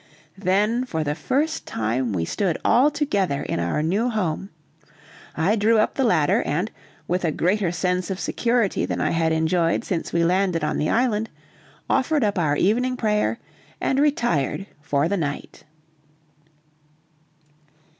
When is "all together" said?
2.65-3.43